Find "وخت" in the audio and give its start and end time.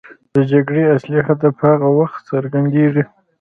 1.99-2.19